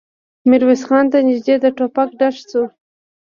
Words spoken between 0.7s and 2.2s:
خان ته نږدې د ټوپک